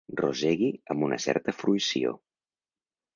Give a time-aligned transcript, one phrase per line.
[0.19, 2.15] Rosegui amb una certa fruïció.